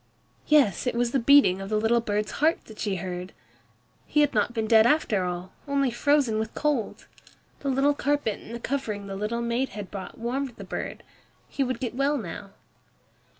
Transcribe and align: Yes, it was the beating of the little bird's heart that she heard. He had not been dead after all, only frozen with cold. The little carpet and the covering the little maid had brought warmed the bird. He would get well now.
Yes, 0.47 0.87
it 0.87 0.95
was 0.95 1.11
the 1.11 1.19
beating 1.19 1.61
of 1.61 1.69
the 1.69 1.77
little 1.77 2.01
bird's 2.01 2.31
heart 2.41 2.65
that 2.65 2.79
she 2.79 2.95
heard. 2.95 3.33
He 4.07 4.21
had 4.21 4.33
not 4.33 4.51
been 4.51 4.65
dead 4.65 4.87
after 4.87 5.25
all, 5.25 5.51
only 5.67 5.91
frozen 5.91 6.39
with 6.39 6.55
cold. 6.55 7.05
The 7.59 7.69
little 7.69 7.93
carpet 7.93 8.39
and 8.39 8.55
the 8.55 8.59
covering 8.59 9.05
the 9.05 9.15
little 9.15 9.41
maid 9.43 9.69
had 9.69 9.91
brought 9.91 10.17
warmed 10.17 10.55
the 10.55 10.63
bird. 10.63 11.03
He 11.47 11.63
would 11.63 11.79
get 11.79 11.93
well 11.93 12.17
now. 12.17 12.49